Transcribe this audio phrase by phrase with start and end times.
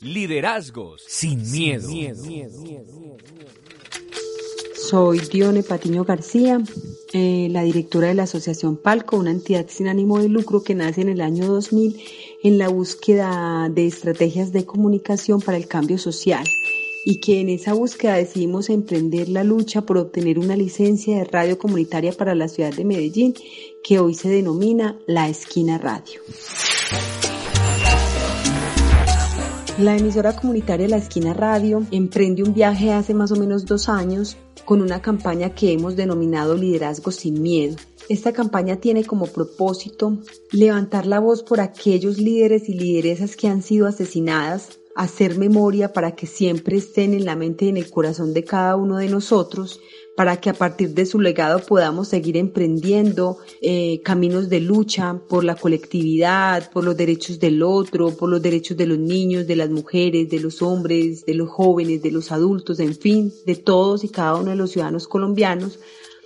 [0.00, 1.88] Liderazgos sin miedo.
[4.88, 6.58] Soy Dione Patiño García,
[7.12, 11.02] eh, la directora de la Asociación Palco, una entidad sin ánimo de lucro que nace
[11.02, 12.00] en el año 2000
[12.42, 16.46] en la búsqueda de estrategias de comunicación para el cambio social
[17.04, 21.58] y que en esa búsqueda decidimos emprender la lucha por obtener una licencia de radio
[21.58, 23.34] comunitaria para la ciudad de Medellín
[23.84, 26.20] que hoy se denomina La Esquina Radio.
[29.80, 34.36] La emisora comunitaria La Esquina Radio emprende un viaje hace más o menos dos años
[34.66, 37.76] con una campaña que hemos denominado Liderazgo sin Miedo.
[38.10, 40.18] Esta campaña tiene como propósito
[40.52, 46.14] levantar la voz por aquellos líderes y lideresas que han sido asesinadas hacer memoria para
[46.14, 49.80] que siempre estén en la mente y en el corazón de cada uno de nosotros,
[50.16, 55.44] para que a partir de su legado podamos seguir emprendiendo eh, caminos de lucha por
[55.44, 59.70] la colectividad, por los derechos del otro, por los derechos de los niños, de las
[59.70, 64.08] mujeres, de los hombres, de los jóvenes, de los adultos, en fin, de todos y
[64.08, 65.78] cada uno de los ciudadanos colombianos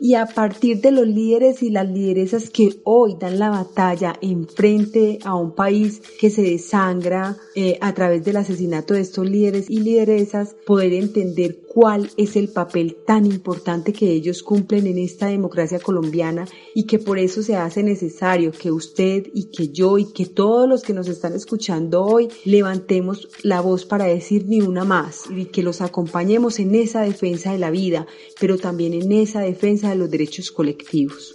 [0.00, 4.46] y a partir de los líderes y las lideresas que hoy dan la batalla en
[4.46, 9.70] frente a un país que se desangra eh, a través del asesinato de estos líderes
[9.70, 15.26] y lideresas, poder entender cuál es el papel tan importante que ellos cumplen en esta
[15.26, 20.06] democracia colombiana y que por eso se hace necesario que usted y que yo y
[20.06, 24.84] que todos los que nos están escuchando hoy levantemos la voz para decir ni una
[24.84, 28.06] más y que los acompañemos en esa defensa de la vida,
[28.40, 31.34] pero también en esa defensa de los derechos colectivos.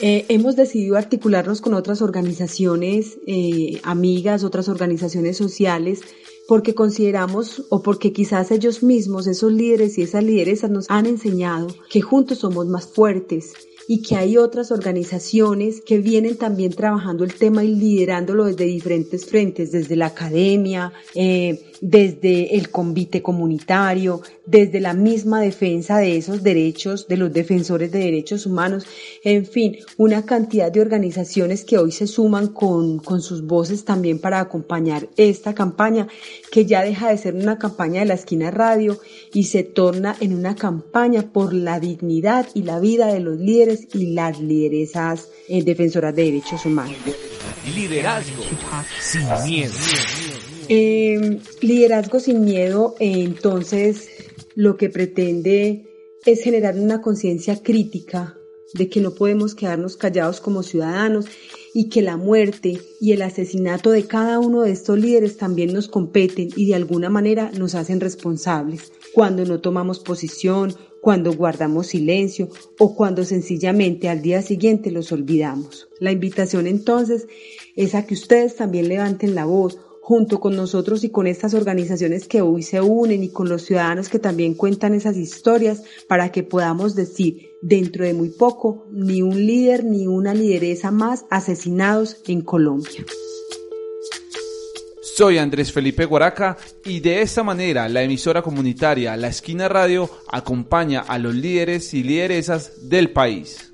[0.00, 6.02] Eh, hemos decidido articularnos con otras organizaciones eh, amigas, otras organizaciones sociales,
[6.46, 11.66] porque consideramos o porque quizás ellos mismos, esos líderes y esas lideresas nos han enseñado
[11.90, 13.52] que juntos somos más fuertes
[13.88, 19.24] y que hay otras organizaciones que vienen también trabajando el tema y liderándolo desde diferentes
[19.24, 24.20] frentes, desde la academia, eh, desde el convite comunitario,
[24.50, 28.86] desde la misma defensa de esos derechos, de los defensores de derechos humanos,
[29.22, 34.18] en fin, una cantidad de organizaciones que hoy se suman con, con sus voces también
[34.18, 36.08] para acompañar esta campaña,
[36.50, 38.98] que ya deja de ser una campaña de la esquina radio
[39.34, 43.88] y se torna en una campaña por la dignidad y la vida de los líderes
[43.92, 46.96] y las lideresas eh, defensoras de derechos humanos.
[47.74, 48.42] Liderazgo
[49.00, 49.74] sin miedo.
[50.70, 54.08] Eh, liderazgo sin miedo, entonces,
[54.58, 55.86] lo que pretende
[56.26, 58.36] es generar una conciencia crítica
[58.74, 61.26] de que no podemos quedarnos callados como ciudadanos
[61.72, 65.86] y que la muerte y el asesinato de cada uno de estos líderes también nos
[65.86, 72.48] competen y de alguna manera nos hacen responsables cuando no tomamos posición, cuando guardamos silencio
[72.80, 75.88] o cuando sencillamente al día siguiente los olvidamos.
[76.00, 77.28] La invitación entonces
[77.76, 82.28] es a que ustedes también levanten la voz junto con nosotros y con estas organizaciones
[82.28, 86.42] que hoy se unen y con los ciudadanos que también cuentan esas historias para que
[86.42, 92.40] podamos decir dentro de muy poco ni un líder ni una lideresa más asesinados en
[92.40, 93.04] Colombia.
[95.02, 101.00] Soy Andrés Felipe Guaraca y de esta manera la emisora comunitaria La Esquina Radio acompaña
[101.00, 103.67] a los líderes y lideresas del país.